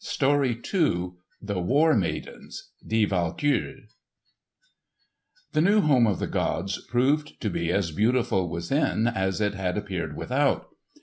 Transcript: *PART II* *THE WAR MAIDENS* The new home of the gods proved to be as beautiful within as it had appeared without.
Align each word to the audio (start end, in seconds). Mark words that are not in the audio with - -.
*PART 0.19 0.73
II* 0.73 1.11
*THE 1.43 1.59
WAR 1.59 1.93
MAIDENS* 1.93 2.71
The 2.83 3.35
new 5.61 5.81
home 5.81 6.07
of 6.07 6.17
the 6.17 6.25
gods 6.25 6.83
proved 6.87 7.39
to 7.39 7.51
be 7.51 7.71
as 7.71 7.91
beautiful 7.91 8.49
within 8.49 9.05
as 9.05 9.39
it 9.39 9.53
had 9.53 9.77
appeared 9.77 10.17
without. 10.17 10.69